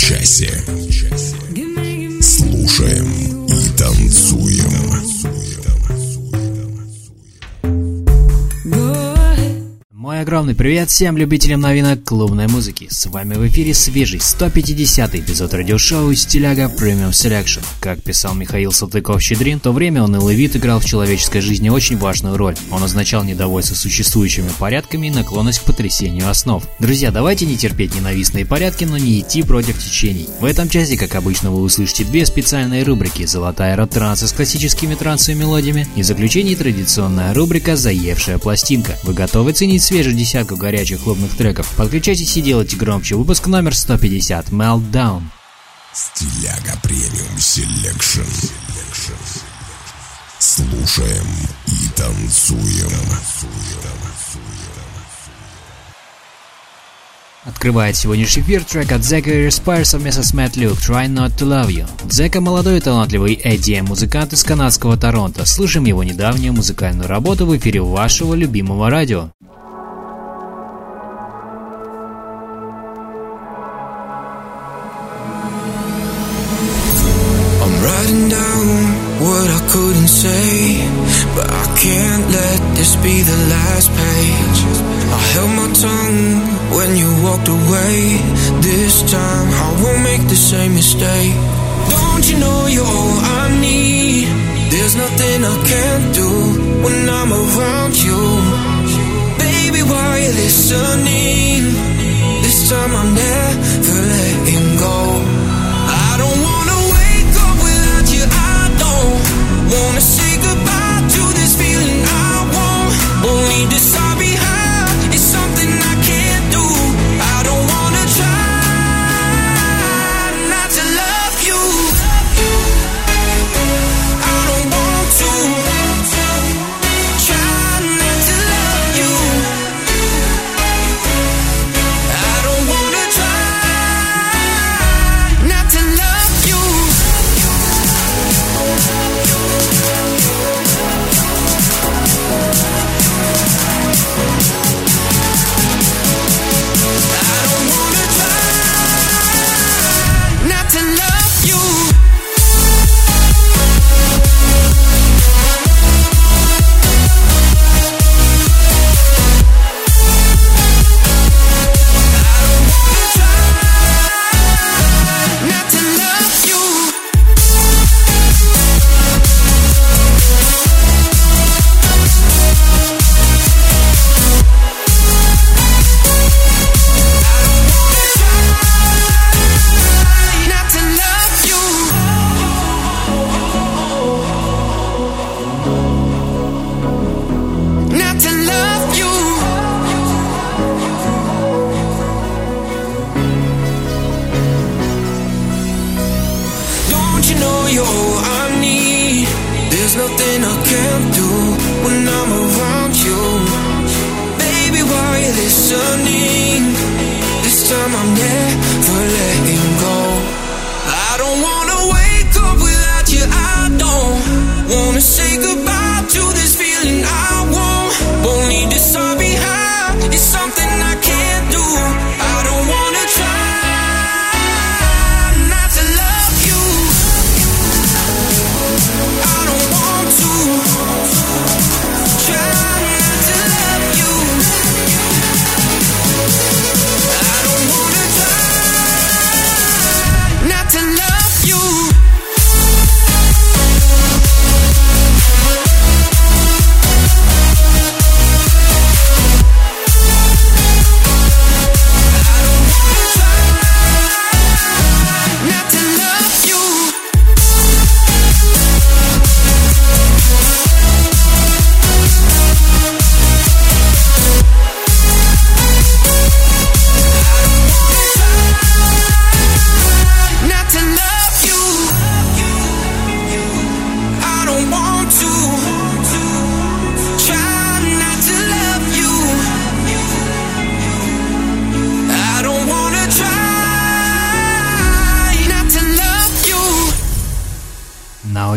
[0.00, 0.64] Часе.
[10.30, 12.86] Огромный привет всем любителям новинок клубной музыки.
[12.88, 17.64] С вами в эфире свежий 150 эпизод радиошоу «Стиляга Premium Selection».
[17.80, 21.98] Как писал Михаил Салтыков-Щедрин, в то время он и Левит играл в человеческой жизни очень
[21.98, 22.54] важную роль.
[22.70, 26.62] Он означал недовольство существующими порядками и наклонность к потрясению основ.
[26.78, 30.28] Друзья, давайте не терпеть ненавистные порядки, но не идти против течений.
[30.38, 35.40] В этом часе, как обычно, вы услышите две специальные рубрики «Золотая рот-транса» с классическими трансовыми
[35.40, 38.96] мелодиями и в заключении традиционная рубрика «Заевшая пластинка».
[39.02, 41.72] Вы готовы ценить свежую десятку горячих клубных треков?
[41.76, 43.16] Подключайтесь и делайте громче.
[43.16, 45.22] Выпуск номер 150 «Meltdown».
[45.92, 48.20] Стиляга Premium Selection.
[50.38, 51.26] Слушаем
[51.66, 52.90] и танцуем.
[57.44, 61.46] Открывает сегодняшний эфир трек от Зека и Respire совместно с Matt Luke «Try Not To
[61.46, 62.10] Love You».
[62.10, 65.46] Зека– молодой и талантливый EDM-музыкант из канадского Торонто.
[65.46, 69.30] Слушаем его недавнюю музыкальную работу в эфире вашего любимого радио.
[90.90, 91.34] Mistake.
[91.94, 94.26] Don't you know you're all I need?
[94.72, 96.30] There's nothing I can't do
[96.84, 98.20] when I'm around you.
[99.38, 101.62] Baby, why you listening?
[102.42, 103.79] This time I'm never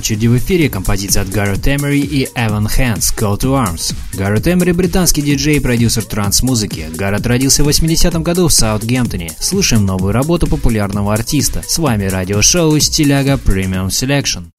[0.04, 3.96] очереди в эфире композиция от Гаррет Эмери и Evan Hands «Call to Arms».
[4.12, 6.90] Гаррет Эмери– британский диджей и продюсер транс-музыки.
[6.94, 9.32] Гаррет родился в 80-м году в Саутгемптоне.
[9.40, 11.62] Слушаем новую работу популярного артиста.
[11.66, 14.50] С вами радиошоу «Стиляга Premium Selection».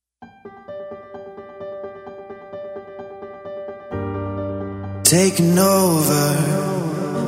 [5.05, 6.39] Taking over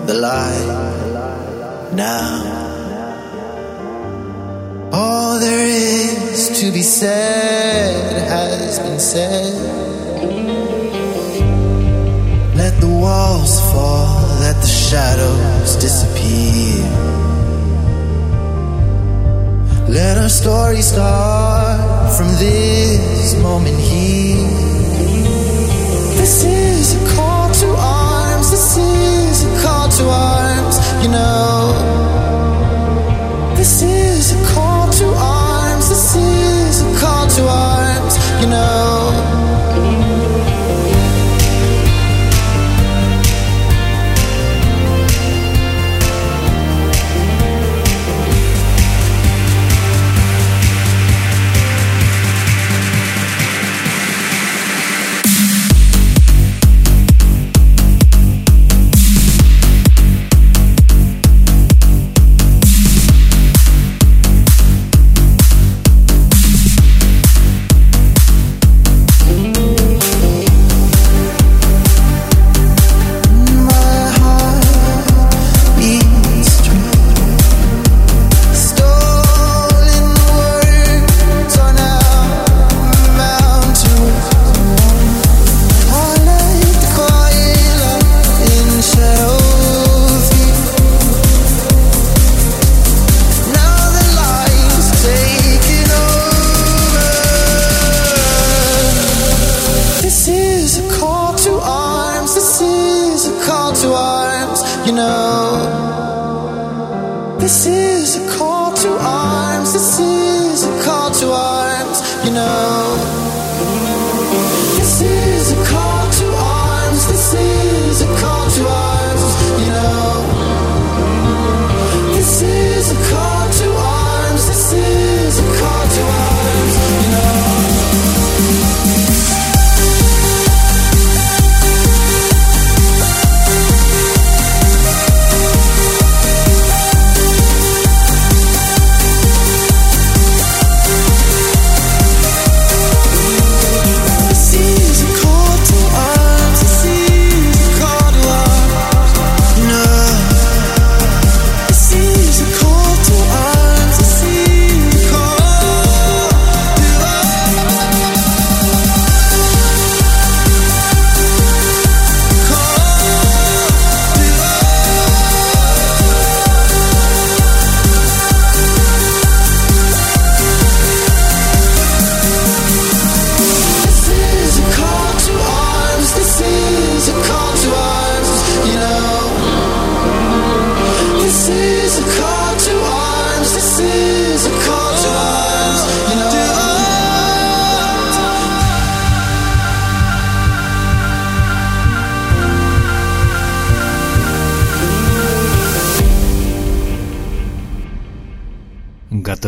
[0.07, 2.66] the light now.
[4.93, 9.55] All there is to be said has been said.
[12.57, 16.85] Let the walls fall, let the shadows disappear.
[19.89, 24.37] Let our story start from this moment here.
[26.17, 31.96] This is a call to arms, this is a call to arms, you know.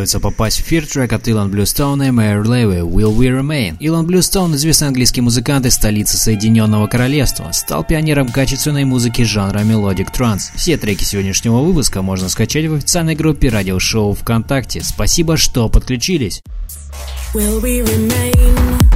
[0.09, 3.77] Готовится попасть в эфир трек от Илан Блюстоуна и Маор Леви «Will We Remain».
[3.79, 10.11] Илан Блюстоун, известный английский музыкант из столицы Соединенного Королевства, стал пионером качественной музыки жанра melodic
[10.11, 10.51] trance.
[10.55, 14.83] Все треки сегодняшнего выпуска можно скачать в официальной группе радиошоу ВКонтакте.
[14.83, 16.41] Спасибо, что подключились.
[17.35, 18.88] Will we remain?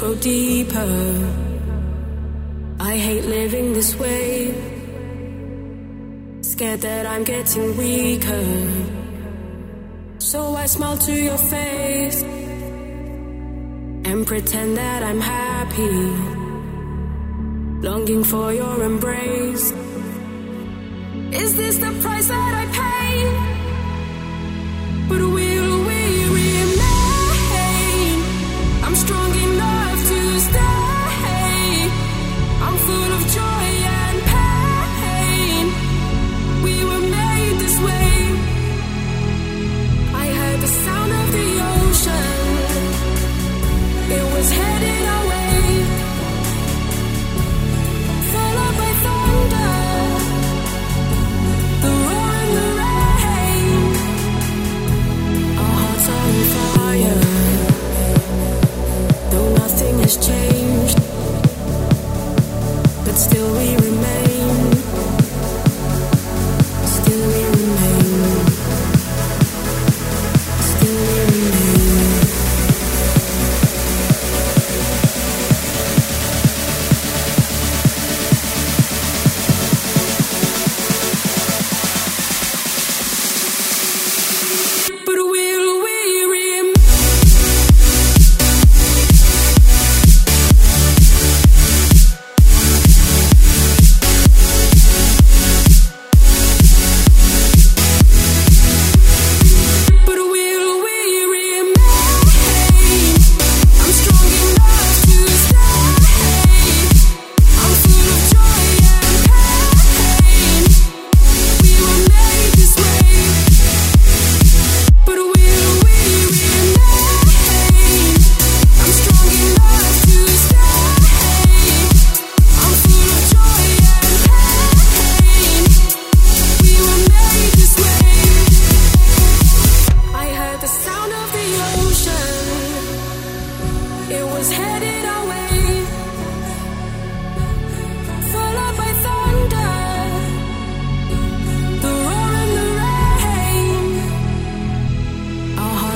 [0.00, 0.92] Grow deeper.
[2.80, 4.54] I hate living this way.
[6.40, 8.46] Scared that I'm getting weaker.
[10.18, 12.22] So I smile to your face
[14.08, 15.98] and pretend that I'm happy.
[17.86, 19.66] Longing for your embrace.
[21.42, 23.12] Is this the price that I pay?
[25.10, 25.49] But we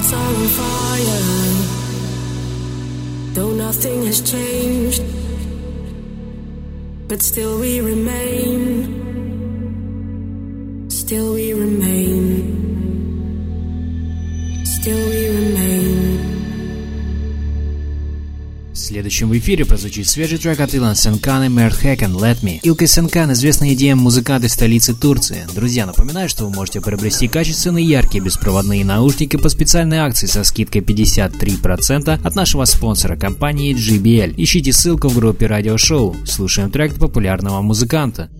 [0.04, 1.22] hearts are on fire.
[3.34, 5.02] Though nothing has changed.
[7.08, 8.50] But still we remain.
[10.90, 12.62] Still we remain.
[14.64, 15.23] Still we
[18.94, 22.60] Следующим в эфире прозвучит свежий трек от Илан Сенкан и Мерт Хэкен «Let Me».
[22.62, 25.48] Илка Сенкан– известный идеям музыкант из столицы Турции.
[25.52, 30.82] Друзья, напоминаю, что вы можете приобрести качественные яркие беспроводные наушники по специальной акции со скидкой
[30.82, 34.34] 53% от нашего спонсора компании JBL.
[34.36, 36.14] Ищите ссылку в группе радиошоу.
[36.24, 38.30] Слушаем трек популярного музыканта.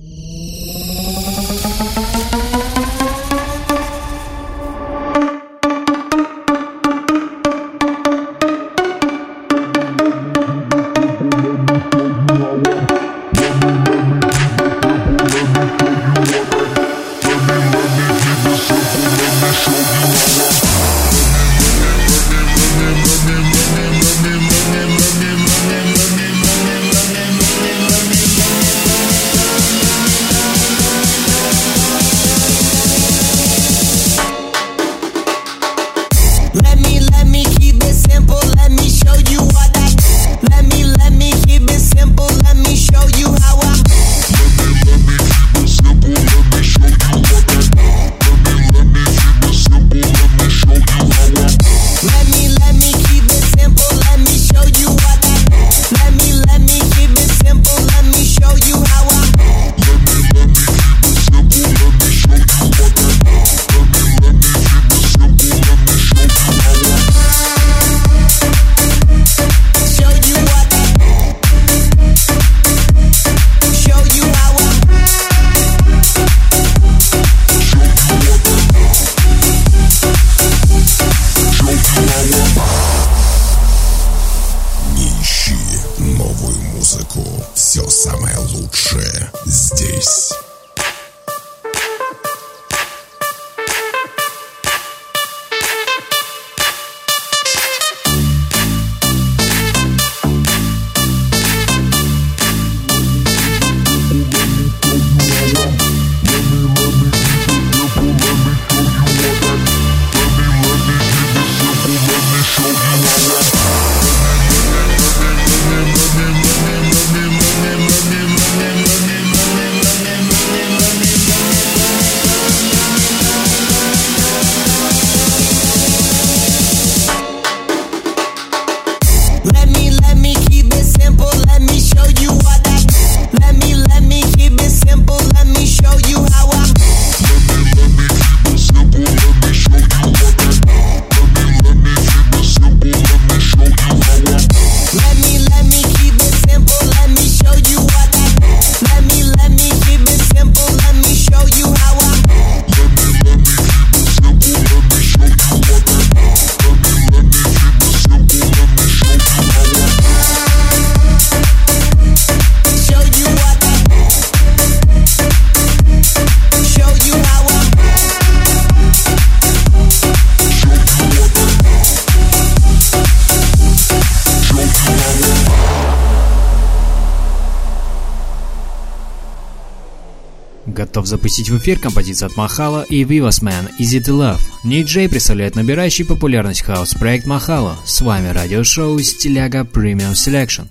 [181.15, 184.41] Запустить в эфир композицию от Махала и Vivas Man Easy to Love.
[184.65, 187.77] Ней представляет набирающий популярность хаос-проект Махала.
[187.85, 190.67] С вами радиошоу Стиляга Premium Selection.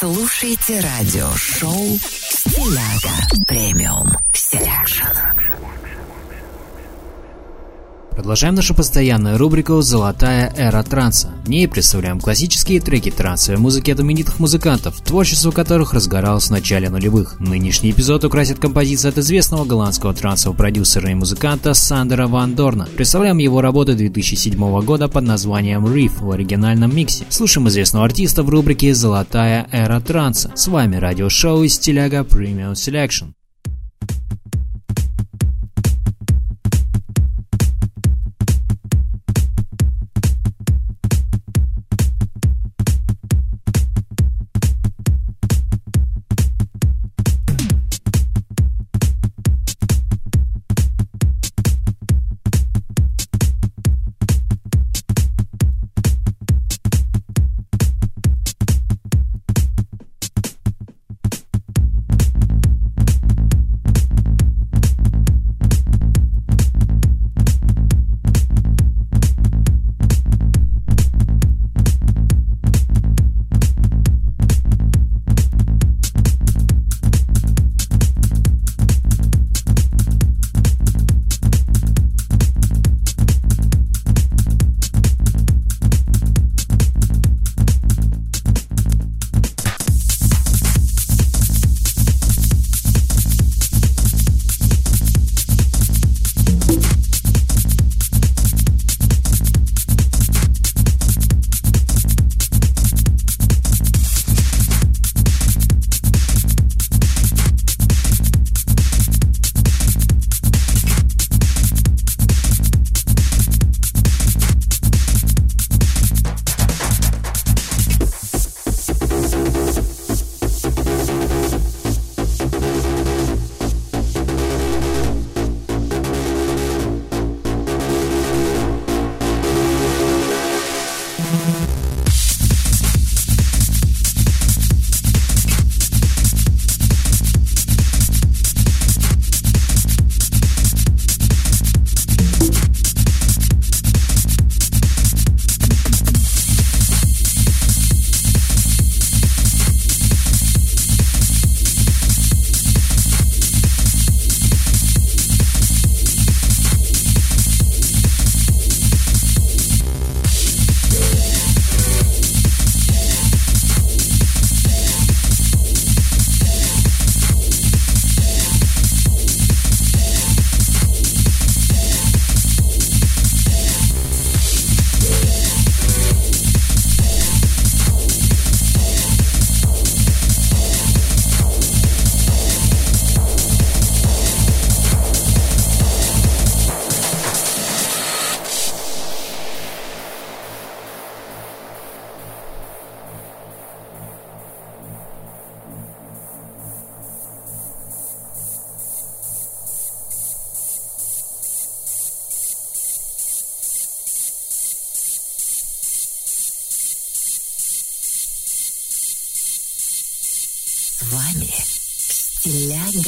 [0.00, 5.02] Слушайте радиошоу «Стиляга Premium Selection».
[8.18, 11.30] Продолжаем нашу постоянную рубрику «Золотая эра транса».
[11.44, 16.90] В ней представляем классические треки трансовой музыки от именитых музыкантов, творчество которых разгоралось в начале
[16.90, 17.38] нулевых.
[17.38, 22.88] Нынешний эпизод украсит композиция от известного голландского трансового продюсера и музыканта Сандера Ван Дорна.
[22.96, 27.24] Представляем его работы 2007 года под названием «Riff» в оригинальном миксе.
[27.28, 30.50] Слушаем известного артиста в рубрике «Золотая эра транса».
[30.56, 33.37] С вами радиошоу Стиляга Premium Selection.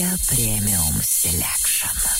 [0.00, 2.19] Премиум Селекшн.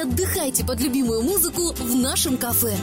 [0.00, 2.76] отдыхайте под любимую музыку в нашем кафе.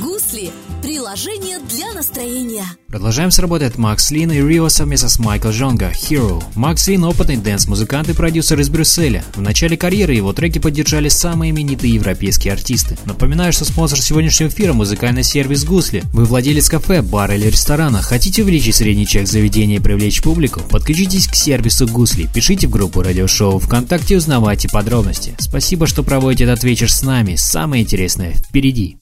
[0.00, 0.50] «Гусли»–
[0.82, 2.64] приложение для настроения.
[2.88, 6.42] Продолжаем с работы от Макс Лин и Рио совместно с Майкл Джонга «Hero».
[6.54, 9.24] Макс Лин– опытный dance-музыкант и продюсер из Брюсселя.
[9.34, 12.98] В начале карьеры его треки поддержали самые именитые европейские артисты.
[13.06, 16.02] Напоминаю, что спонсор сегодняшнего эфира– музыкальный сервис «Гусли».
[16.12, 18.02] Вы владелец кафе, бара или ресторана.
[18.02, 20.60] Хотите увеличить средний чек заведения и привлечь публику?
[20.60, 22.28] Подключитесь к сервису «Гусли».
[22.32, 25.34] Пишите в группу радиошоу ВКонтакте и узнавайте подробности.
[25.38, 27.36] Спасибо, что проводите этот вечер с нами.
[27.36, 28.98] Самое интересное впереди.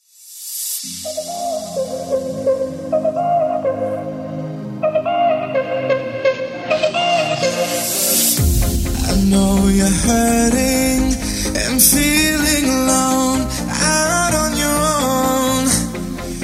[9.30, 11.14] know you're hurting
[11.62, 15.64] and feeling alone, out on your own.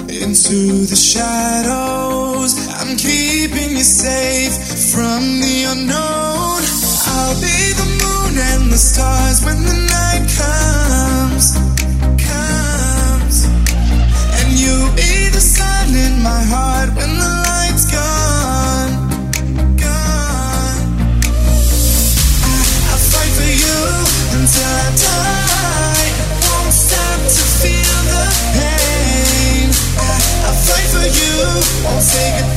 [0.09, 4.55] Into the shadows, I'm keeping you safe
[4.92, 6.62] from the unknown.
[7.09, 7.56] I'll be
[8.38, 11.57] and the stars when the night comes,
[12.20, 13.37] comes.
[14.38, 18.92] And you'll be the sun in my heart when the light's gone,
[19.81, 20.81] gone.
[22.90, 23.81] I'll fight for you
[24.37, 26.09] until I die.
[26.44, 28.25] Won't stop to feel the
[28.57, 29.68] pain.
[30.44, 31.33] I'll fight for you,
[31.85, 32.56] won't say goodbye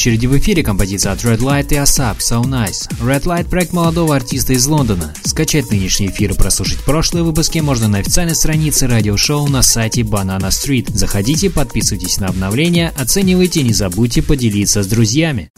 [0.00, 2.90] очереди в эфире композиция от Red Light и ASAP So Nice.
[3.02, 5.12] Red Light– проект молодого артиста из Лондона.
[5.24, 10.48] Скачать нынешний эфир и прослушать прошлые выпуски можно на официальной странице радиошоу на сайте Banana
[10.48, 10.90] Street.
[10.94, 15.50] Заходите, подписывайтесь на обновления, оценивайте, не забудьте поделиться с друзьями.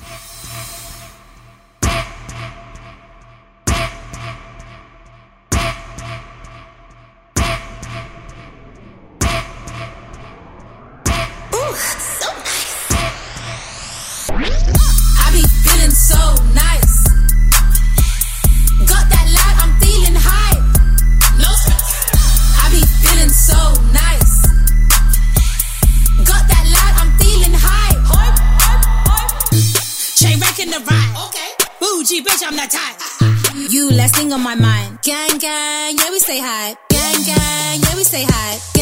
[11.55, 12.21] I
[34.12, 35.01] Thing on my mind.
[35.03, 36.77] Gang gang, yeah we stay high.
[36.88, 38.59] Gang gang, yeah we stay hi.
[38.75, 38.82] Gang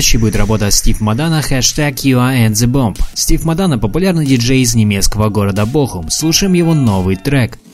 [0.00, 2.98] Следующей будет работа Стив Мадана хэштег You are and the bomb.
[3.12, 6.08] Стив Мадана– популярный диджей из немецкого города Бохум.
[6.08, 7.58] Слушаем его новый трек–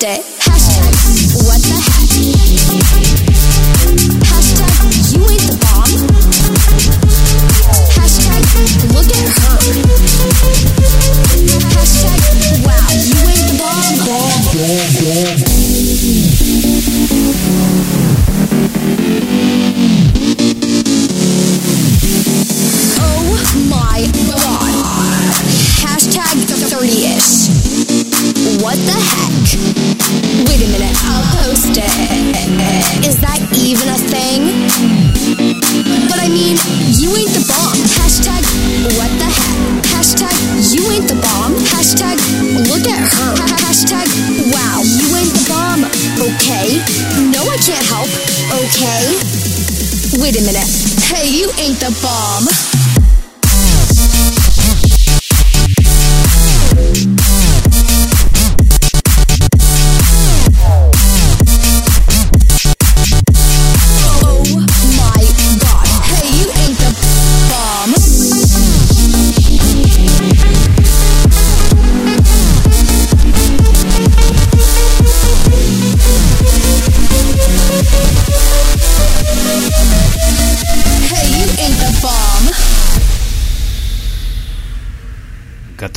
[0.00, 0.29] birthday.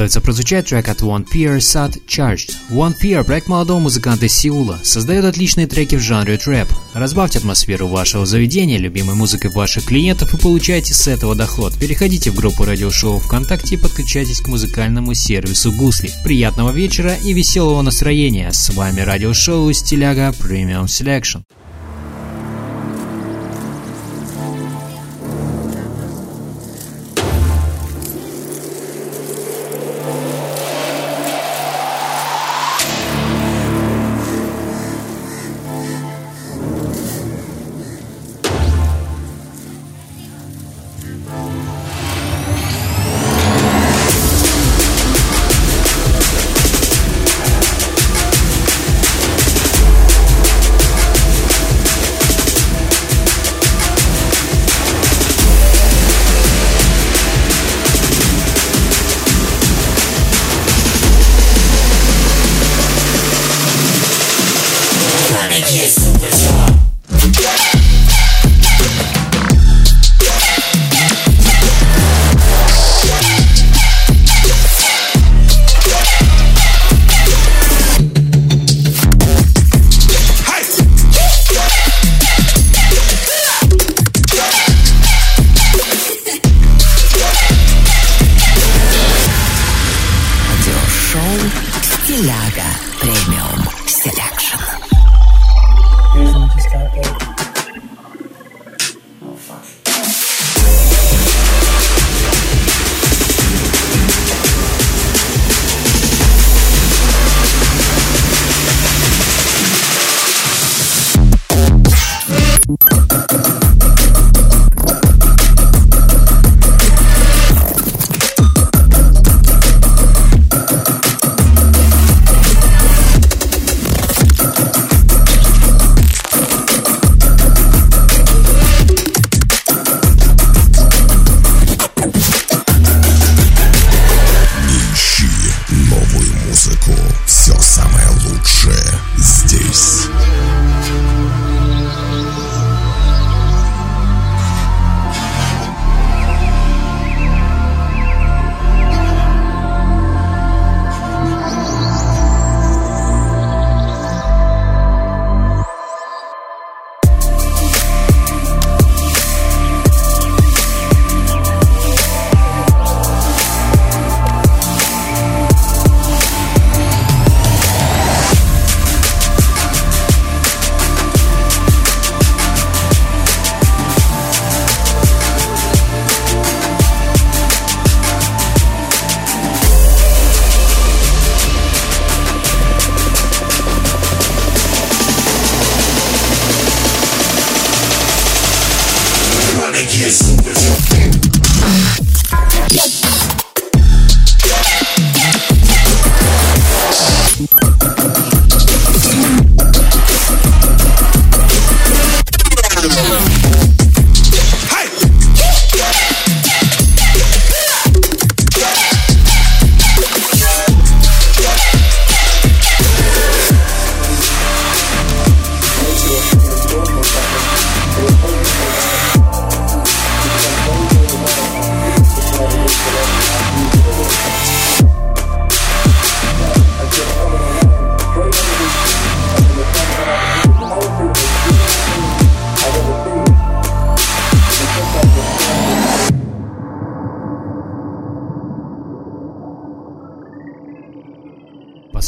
[0.03, 2.51] Готовится прозвучать трек от One Pier Sat Charged.
[2.69, 6.67] One Pier, проект молодого музыканта из Сеула, создает отличные треки в жанре трэп.
[6.93, 11.79] Разбавьте атмосферу вашего заведения любимой музыкой ваших клиентов и получайте с этого доход.
[11.79, 16.11] Переходите в группу радиошоу ВКонтакте и подключайтесь к музыкальному сервису Гусли.
[16.25, 18.51] Приятного вечера и веселого настроения.
[18.51, 21.43] С вами радиошоу Стиляга Premium Selection.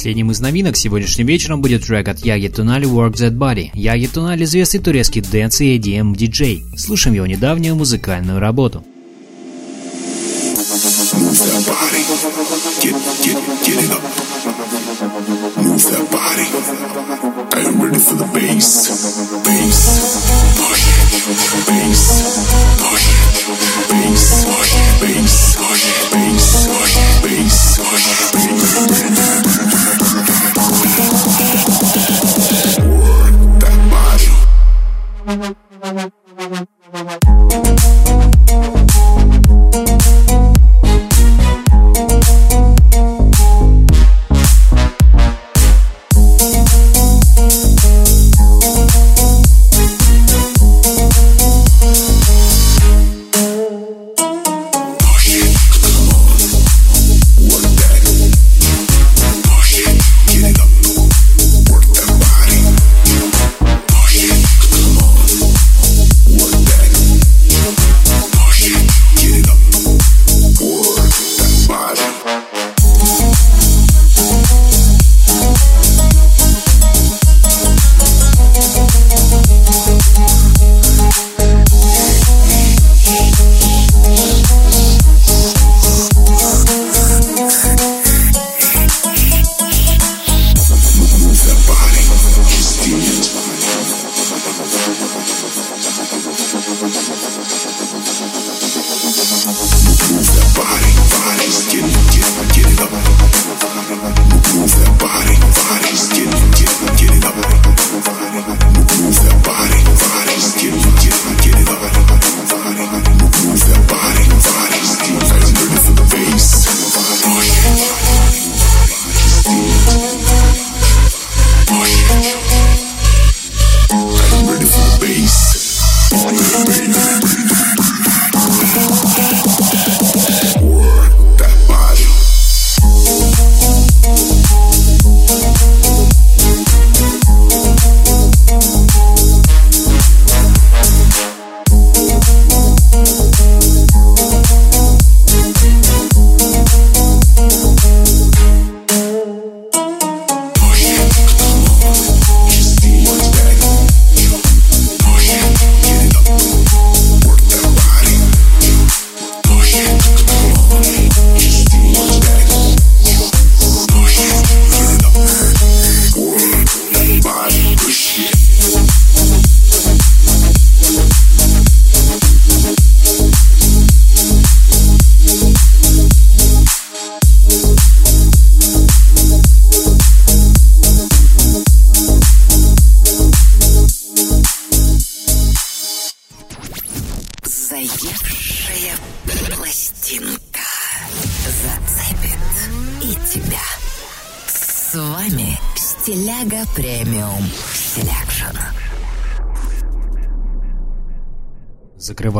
[0.06, 3.72] Последним из новинок сегодняшним вечером будет трек от Яги Тунали Work That Body.
[3.74, 6.64] Яги Тунали известный турецкий dance и EDM диджей.
[6.78, 8.84] Слушаем его недавнюю музыкальную работу.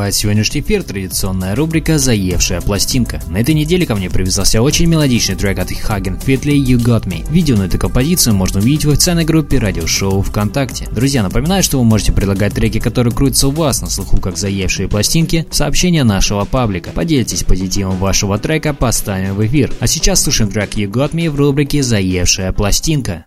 [0.06, 3.24] Закрывает сегодняшний эфир традиционная рубрика «Заевшая пластинка».
[3.28, 7.26] На этой неделе ко мне привязался очень мелодичный трек от Hagen Fitly «You Got Me».
[7.32, 10.88] Видео на эту композицию можно увидеть в официальной группе радиошоу ВКонтакте.
[10.92, 14.88] Друзья, напоминаю, что вы можете предлагать треки, которые крутятся у вас на слуху как «Заевшие
[14.88, 16.92] пластинки» в сообщения нашего паблика.
[16.92, 19.74] Поделитесь позитивом вашего трека, поставим в эфир.
[19.80, 23.26] А сейчас слушаем трек «You Got Me» в рубрике «Заевшая пластинка».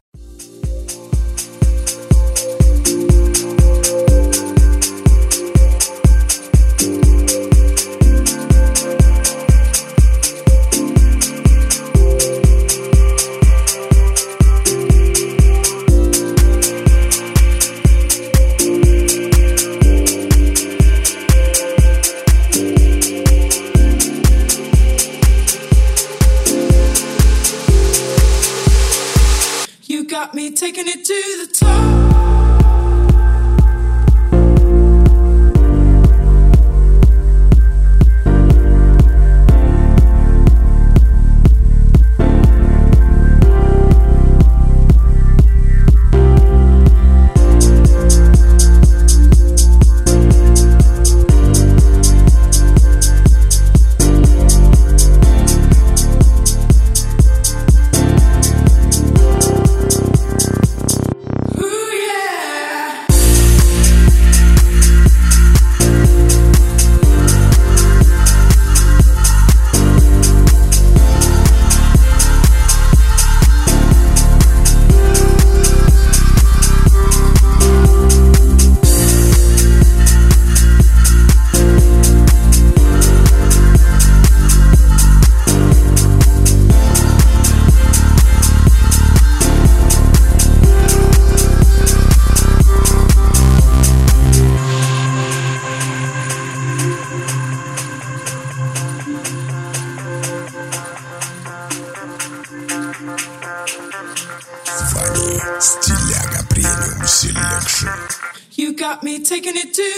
[109.28, 109.97] Taking it to